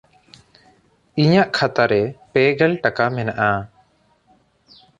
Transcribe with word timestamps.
ᱤᱧᱟᱜ 1.21 1.49
ᱠᱷᱟᱛᱟ 1.57 1.83
ᱨᱮ 1.91 2.01
ᱯᱮ 2.31 2.41
ᱜᱮᱞ 2.57 2.73
ᱴᱟᱠᱟ 2.83 3.05
ᱢᱮᱱᱟᱜᱼᱟ᱾ 3.15 3.49